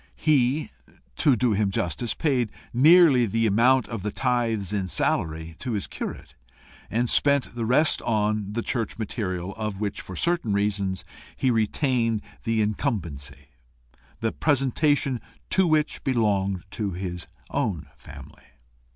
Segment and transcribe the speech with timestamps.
[0.15, 0.71] He,
[1.17, 5.85] to do him justice, paid nearly the amount of the tithes in salary to his
[5.85, 6.33] curate,
[6.89, 12.23] and spent the rest on the church material, of which, for certain reasons, he retained
[12.45, 13.49] the incumbency,
[14.21, 18.45] the presentation to which belonged to his own family.